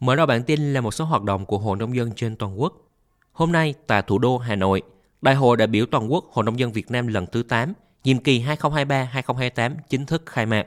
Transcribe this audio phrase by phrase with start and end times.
[0.00, 2.60] Mở đầu bản tin là một số hoạt động của Hội Nông dân trên toàn
[2.60, 2.72] quốc.
[3.32, 4.82] Hôm nay tại thủ đô Hà Nội,
[5.22, 7.72] Đại hội đại biểu toàn quốc Hội Nông dân Việt Nam lần thứ 8,
[8.04, 10.66] nhiệm kỳ 2023-2028 chính thức khai mạc.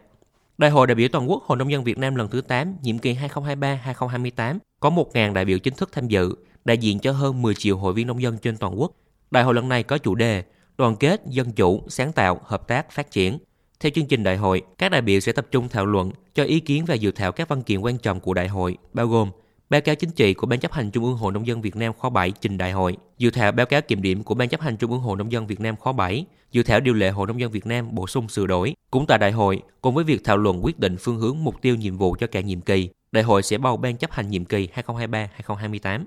[0.57, 2.99] Đại hội đại biểu toàn quốc Hội Nông dân Việt Nam lần thứ 8, nhiệm
[2.99, 6.35] kỳ 2023-2028 có 1.000 đại biểu chính thức tham dự,
[6.65, 8.91] đại diện cho hơn 10 triệu hội viên nông dân trên toàn quốc.
[9.31, 10.43] Đại hội lần này có chủ đề
[10.77, 13.37] Đoàn kết, dân chủ, sáng tạo, hợp tác, phát triển.
[13.83, 16.59] Theo chương trình đại hội, các đại biểu sẽ tập trung thảo luận, cho ý
[16.59, 19.31] kiến và dự thảo các văn kiện quan trọng của đại hội, bao gồm
[19.69, 21.93] báo cáo chính trị của Ban chấp hành Trung ương Hội Nông dân Việt Nam
[21.93, 24.77] khóa 7 trình đại hội, dự thảo báo cáo kiểm điểm của Ban chấp hành
[24.77, 27.39] Trung ương Hội Nông dân Việt Nam khóa 7, dự thảo điều lệ Hội Nông
[27.39, 28.75] dân Việt Nam bổ sung sửa đổi.
[28.91, 31.75] Cũng tại đại hội, cùng với việc thảo luận quyết định phương hướng mục tiêu
[31.75, 34.67] nhiệm vụ cho cả nhiệm kỳ, đại hội sẽ bầu Ban chấp hành nhiệm kỳ
[34.75, 36.05] 2023-2028.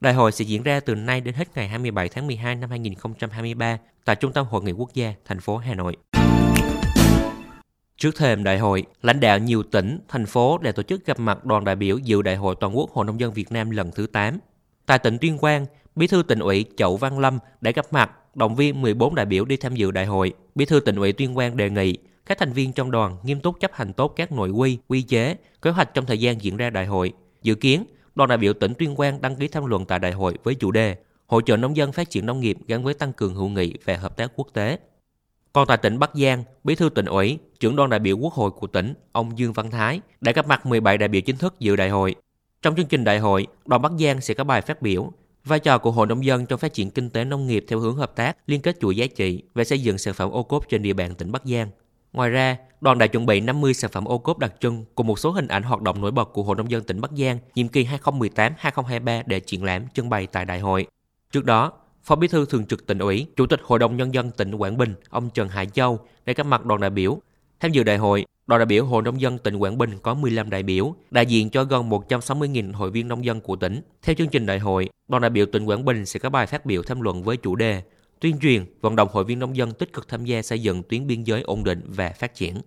[0.00, 3.78] Đại hội sẽ diễn ra từ nay đến hết ngày 27 tháng 12 năm 2023
[4.04, 5.96] tại Trung tâm Hội nghị Quốc gia, thành phố Hà Nội.
[8.02, 11.44] Trước thềm đại hội, lãnh đạo nhiều tỉnh, thành phố đã tổ chức gặp mặt
[11.44, 14.06] đoàn đại biểu dự đại hội toàn quốc Hội nông dân Việt Nam lần thứ
[14.06, 14.38] 8.
[14.86, 18.56] Tại tỉnh Tuyên Quang, Bí thư tỉnh ủy Chậu Văn Lâm đã gặp mặt động
[18.56, 20.32] viên 14 đại biểu đi tham dự đại hội.
[20.54, 23.60] Bí thư tỉnh ủy Tuyên Quang đề nghị các thành viên trong đoàn nghiêm túc
[23.60, 26.70] chấp hành tốt các nội quy, quy chế, kế hoạch trong thời gian diễn ra
[26.70, 27.12] đại hội.
[27.42, 30.38] Dự kiến, đoàn đại biểu tỉnh Tuyên Quang đăng ký tham luận tại đại hội
[30.44, 33.34] với chủ đề Hỗ trợ nông dân phát triển nông nghiệp gắn với tăng cường
[33.34, 34.78] hữu nghị và hợp tác quốc tế.
[35.52, 38.50] Còn tại tỉnh Bắc Giang, Bí thư tỉnh ủy, trưởng đoàn đại biểu Quốc hội
[38.50, 41.76] của tỉnh, ông Dương Văn Thái đã gặp mặt 17 đại biểu chính thức dự
[41.76, 42.14] đại hội.
[42.62, 45.12] Trong chương trình đại hội, đoàn Bắc Giang sẽ có bài phát biểu
[45.44, 47.96] vai trò của hội nông dân trong phát triển kinh tế nông nghiệp theo hướng
[47.96, 50.82] hợp tác, liên kết chuỗi giá trị và xây dựng sản phẩm ô cốp trên
[50.82, 51.70] địa bàn tỉnh Bắc Giang.
[52.12, 55.18] Ngoài ra, đoàn đã chuẩn bị 50 sản phẩm ô cốp đặc trưng cùng một
[55.18, 57.68] số hình ảnh hoạt động nổi bật của Hội nông dân tỉnh Bắc Giang nhiệm
[57.68, 60.86] kỳ 2018-2023 để triển lãm trưng bày tại đại hội.
[61.32, 61.72] Trước đó,
[62.04, 64.76] Phó Bí thư Thường trực tỉnh ủy, Chủ tịch Hội đồng Nhân dân tỉnh Quảng
[64.76, 67.18] Bình, ông Trần Hải Châu đã gặp mặt đoàn đại biểu.
[67.60, 70.50] Tham dự đại hội, đoàn đại biểu Hội nông dân tỉnh Quảng Bình có 15
[70.50, 73.80] đại biểu, đại diện cho gần 160.000 hội viên nông dân của tỉnh.
[74.02, 76.66] Theo chương trình đại hội, đoàn đại biểu tỉnh Quảng Bình sẽ có bài phát
[76.66, 77.82] biểu tham luận với chủ đề
[78.20, 81.06] tuyên truyền, vận động hội viên nông dân tích cực tham gia xây dựng tuyến
[81.06, 82.60] biên giới ổn định và phát triển.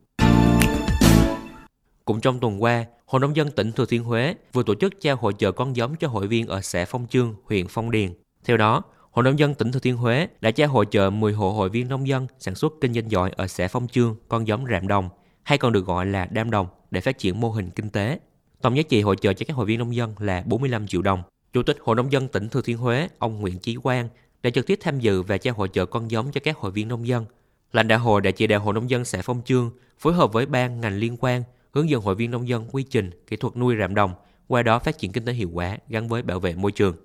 [2.06, 5.16] Cũng trong tuần qua, Hội nông dân tỉnh Thừa Thiên Huế vừa tổ chức trao
[5.16, 8.14] hội chợ con giống cho hội viên ở xã Phong Chương, huyện Phong Điền.
[8.46, 8.82] Theo đó,
[9.16, 11.88] Hội nông dân tỉnh Thừa Thiên Huế đã trao hội trợ 10 hộ hội viên
[11.88, 15.10] nông dân sản xuất kinh doanh giỏi ở xã Phong Chương, con giống Rạm Đồng,
[15.44, 18.20] hay còn được gọi là Đam Đồng để phát triển mô hình kinh tế.
[18.62, 21.24] Tổng giá trị hội trợ cho các hội viên nông dân là 45 triệu đồng.
[21.54, 24.10] Chủ tịch Hội nông dân tỉnh Thừa Thiên Huế, ông Nguyễn Chí Quang
[24.44, 26.88] đã trực tiếp tham dự và trao hội trợ con giống cho các hội viên
[26.88, 27.26] nông dân.
[27.72, 30.46] Lãnh đạo hội đã chỉ đạo hội nông dân xã Phong Chương phối hợp với
[30.46, 33.76] ban ngành liên quan hướng dẫn hội viên nông dân quy trình, kỹ thuật nuôi
[33.80, 34.14] rạm đồng,
[34.48, 37.05] qua đó phát triển kinh tế hiệu quả gắn với bảo vệ môi trường.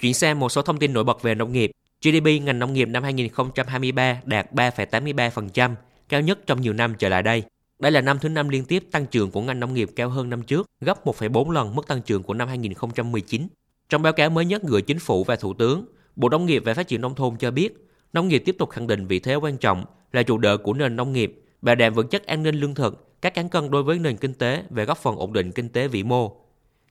[0.00, 1.70] Chuyển sang một số thông tin nổi bật về nông nghiệp.
[2.02, 5.74] GDP ngành nông nghiệp năm 2023 đạt 3,83%,
[6.08, 7.42] cao nhất trong nhiều năm trở lại đây.
[7.78, 10.30] Đây là năm thứ năm liên tiếp tăng trưởng của ngành nông nghiệp cao hơn
[10.30, 13.48] năm trước, gấp 1,4 lần mức tăng trưởng của năm 2019.
[13.88, 15.84] Trong báo cáo mới nhất gửi chính phủ và thủ tướng,
[16.16, 18.86] Bộ Nông nghiệp và Phát triển nông thôn cho biết, nông nghiệp tiếp tục khẳng
[18.86, 22.08] định vị thế quan trọng là trụ đỡ của nền nông nghiệp, bảo đảm vững
[22.08, 24.98] chắc an ninh lương thực, các cán cân đối với nền kinh tế và góp
[24.98, 26.36] phần ổn định kinh tế vĩ mô.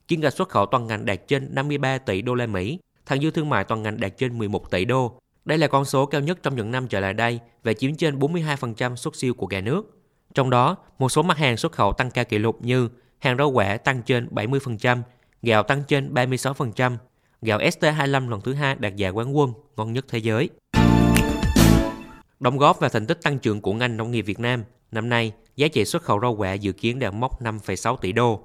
[0.07, 3.31] Kim ngạch xuất khẩu toàn ngành đạt trên 53 tỷ đô la Mỹ, thặng dư
[3.31, 5.19] thương mại toàn ngành đạt trên 11 tỷ đô.
[5.45, 8.19] Đây là con số cao nhất trong những năm trở lại đây và chiếm trên
[8.19, 9.99] 42% xuất siêu của cả nước.
[10.33, 12.89] Trong đó, một số mặt hàng xuất khẩu tăng cao kỷ lục như
[13.19, 15.01] hàng rau quả tăng trên 70%,
[15.41, 16.97] gạo tăng trên 36%,
[17.41, 20.49] gạo ST25 lần thứ hai đạt giải quán quân, ngon nhất thế giới.
[22.39, 25.31] Đóng góp vào thành tích tăng trưởng của ngành nông nghiệp Việt Nam, năm nay
[25.55, 28.43] giá trị xuất khẩu rau quả dự kiến đạt mốc 5,6 tỷ đô.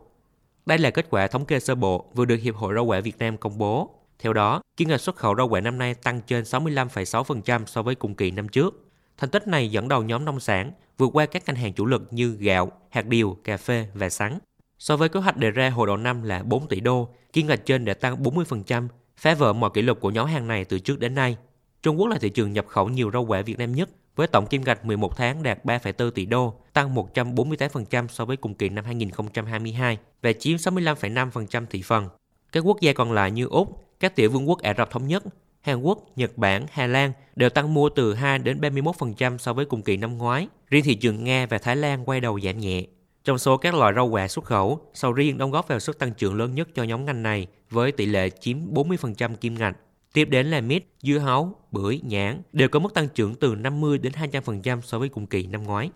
[0.67, 3.19] Đây là kết quả thống kê sơ bộ vừa được Hiệp hội Rau quả Việt
[3.19, 3.91] Nam công bố.
[4.19, 7.95] Theo đó, kim ngạch xuất khẩu rau quả năm nay tăng trên 65,6% so với
[7.95, 8.91] cùng kỳ năm trước.
[9.19, 12.03] Thành tích này dẫn đầu nhóm nông sản, vượt qua các ngành hàng chủ lực
[12.11, 14.39] như gạo, hạt điều, cà phê và sắn.
[14.79, 17.67] So với kế hoạch đề ra hồi đầu năm là 4 tỷ đô, kim ngạch
[17.67, 20.99] trên đã tăng 40%, phá vỡ mọi kỷ lục của nhóm hàng này từ trước
[20.99, 21.37] đến nay.
[21.83, 24.47] Trung Quốc là thị trường nhập khẩu nhiều rau quả Việt Nam nhất, với tổng
[24.47, 28.85] kim ngạch 11 tháng đạt 3,4 tỷ đô, tăng 148% so với cùng kỳ năm
[28.85, 32.09] 2022 và chiếm 65,5% thị phần.
[32.55, 35.25] Các quốc gia còn lại như Úc, các tiểu vương quốc Ả Rập Thống Nhất,
[35.61, 39.65] Hàn Quốc, Nhật Bản, Hà Lan đều tăng mua từ 2 đến 31% so với
[39.65, 40.49] cùng kỳ năm ngoái.
[40.71, 42.85] Riêng thị trường Nga và Thái Lan quay đầu giảm nhẹ.
[43.25, 46.15] Trong số các loại rau quả xuất khẩu, sầu riêng đóng góp vào sức tăng
[46.15, 49.77] trưởng lớn nhất cho nhóm ngành này với tỷ lệ chiếm 40% kim ngạch.
[50.13, 53.99] Tiếp đến là mít, dưa hấu, bưởi, nhãn đều có mức tăng trưởng từ 50
[53.99, 55.91] đến 200% so với cùng kỳ năm ngoái.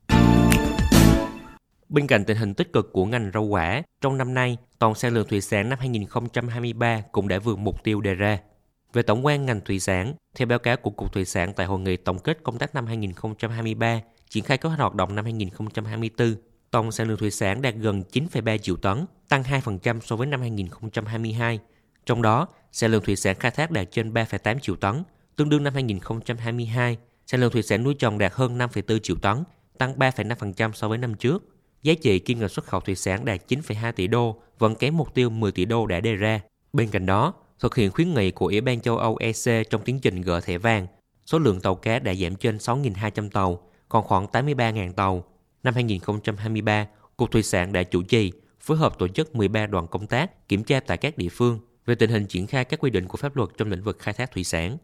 [1.89, 5.15] Bên cạnh tình hình tích cực của ngành rau quả, trong năm nay, tổng sản
[5.15, 8.39] lượng thủy sản năm 2023 cũng đã vượt mục tiêu đề ra.
[8.93, 11.79] Về tổng quan ngành thủy sản, theo báo cáo của Cục Thủy sản tại hội
[11.79, 16.35] nghị tổng kết công tác năm 2023, triển khai kế hoạch hoạt động năm 2024,
[16.71, 20.41] tổng sản lượng thủy sản đạt gần 9,3 triệu tấn, tăng 2% so với năm
[20.41, 21.59] 2022.
[22.07, 25.03] Trong đó, sản lượng thủy sản khai thác đạt trên 3,8 triệu tấn,
[25.37, 26.99] tương đương năm 2022.
[27.27, 29.45] Sản lượng thủy sản nuôi trồng đạt hơn 5,4 triệu tấn,
[29.79, 31.58] tăng 3,5% so với năm trước.
[31.83, 35.15] Giá trị kim ngạch xuất khẩu thủy sản đạt 9,2 tỷ đô, vẫn kém mục
[35.15, 36.41] tiêu 10 tỷ đô đã đề ra.
[36.73, 40.01] Bên cạnh đó, thực hiện khuyến nghị của Ủy ban châu Âu EC trong tiến
[40.01, 40.87] trình gỡ thẻ vàng,
[41.27, 45.25] số lượng tàu cá đã giảm trên 6.200 tàu, còn khoảng 83.000 tàu.
[45.63, 46.87] Năm 2023,
[47.17, 50.65] Cục Thủy sản đã chủ trì, phối hợp tổ chức 13 đoàn công tác kiểm
[50.65, 53.37] tra tại các địa phương về tình hình triển khai các quy định của pháp
[53.37, 54.77] luật trong lĩnh vực khai thác thủy sản.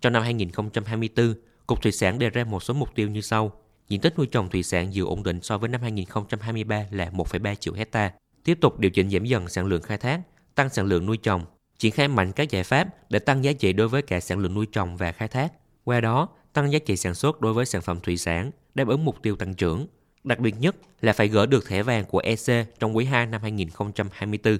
[0.00, 1.34] Trong năm 2024,
[1.66, 3.52] Cục Thủy sản đề ra một số mục tiêu như sau.
[3.90, 7.54] Diện tích nuôi trồng thủy sản dự ổn định so với năm 2023 là 1,3
[7.54, 8.12] triệu hecta.
[8.44, 10.20] Tiếp tục điều chỉnh giảm dần sản lượng khai thác,
[10.54, 11.44] tăng sản lượng nuôi trồng,
[11.78, 14.54] triển khai mạnh các giải pháp để tăng giá trị đối với cả sản lượng
[14.54, 15.52] nuôi trồng và khai thác.
[15.84, 19.04] Qua đó, tăng giá trị sản xuất đối với sản phẩm thủy sản, đáp ứng
[19.04, 19.86] mục tiêu tăng trưởng.
[20.24, 23.42] Đặc biệt nhất là phải gỡ được thẻ vàng của EC trong quý 2 năm
[23.42, 24.58] 2024.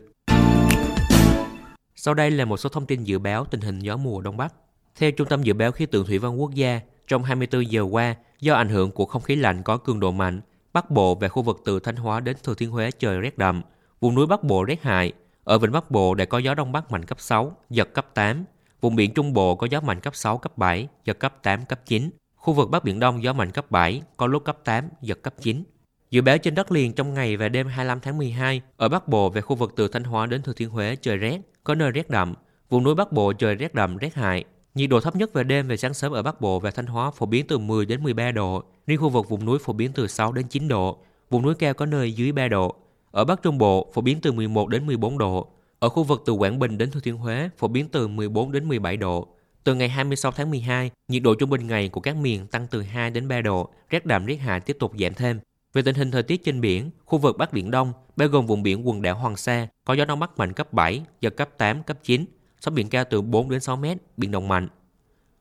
[1.94, 4.54] Sau đây là một số thông tin dự báo tình hình gió mùa Đông Bắc.
[4.96, 6.80] Theo Trung tâm Dự báo Khí tượng Thủy văn Quốc gia,
[7.10, 10.40] trong 24 giờ qua, do ảnh hưởng của không khí lạnh có cường độ mạnh,
[10.72, 13.62] Bắc Bộ và khu vực từ Thanh Hóa đến Thừa Thiên Huế trời rét đậm,
[14.00, 15.12] vùng núi Bắc Bộ rét hại.
[15.44, 18.44] Ở Vịnh Bắc Bộ đã có gió Đông Bắc mạnh cấp 6, giật cấp 8.
[18.80, 21.80] Vùng biển Trung Bộ có gió mạnh cấp 6, cấp 7, giật cấp 8, cấp
[21.86, 22.10] 9.
[22.36, 25.34] Khu vực Bắc Biển Đông gió mạnh cấp 7, có lúc cấp 8, giật cấp
[25.40, 25.64] 9.
[26.10, 29.30] Dự báo trên đất liền trong ngày và đêm 25 tháng 12, ở Bắc Bộ
[29.30, 32.10] về khu vực từ Thanh Hóa đến Thừa Thiên Huế trời rét, có nơi rét
[32.10, 32.34] đậm.
[32.68, 34.44] Vùng núi Bắc Bộ trời rét đậm, rét hại.
[34.74, 37.10] Nhiệt độ thấp nhất về đêm và sáng sớm ở Bắc Bộ và Thanh Hóa
[37.10, 40.06] phổ biến từ 10 đến 13 độ, riêng khu vực vùng núi phổ biến từ
[40.06, 40.98] 6 đến 9 độ,
[41.30, 42.74] vùng núi cao có nơi dưới 3 độ.
[43.10, 45.48] Ở Bắc Trung Bộ phổ biến từ 11 đến 14 độ.
[45.78, 48.68] Ở khu vực từ Quảng Bình đến Thừa Thiên Huế phổ biến từ 14 đến
[48.68, 49.28] 17 độ.
[49.64, 52.82] Từ ngày 26 tháng 12, nhiệt độ trung bình ngày của các miền tăng từ
[52.82, 55.40] 2 đến 3 độ, rét đậm rét hại tiếp tục giảm thêm.
[55.72, 58.62] Về tình hình thời tiết trên biển, khu vực Bắc Biển Đông, bao gồm vùng
[58.62, 61.82] biển quần đảo Hoàng Sa, có gió Đông Bắc mạnh cấp 7, giật cấp 8,
[61.82, 62.24] cấp 9,
[62.60, 64.68] sóng biển cao từ 4 đến 6 mét, biển động mạnh.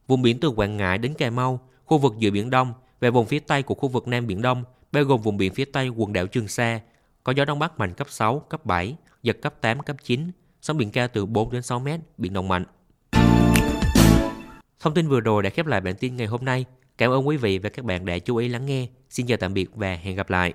[0.07, 3.25] Vùng biển từ Quảng Ngãi đến Cà Mau, khu vực giữa Biển Đông và vùng
[3.25, 6.13] phía Tây của khu vực Nam Biển Đông, bao gồm vùng biển phía Tây quần
[6.13, 6.80] đảo Trường Sa,
[7.24, 10.31] có gió Đông Bắc mạnh cấp 6, cấp 7, giật cấp 8, cấp 9,
[10.62, 12.63] sóng biển cao từ 4 đến 6 mét, biển động mạnh.
[14.80, 16.66] Thông tin vừa rồi đã khép lại bản tin ngày hôm nay.
[16.98, 18.88] Cảm ơn quý vị và các bạn đã chú ý lắng nghe.
[19.10, 20.54] Xin chào tạm biệt và hẹn gặp lại.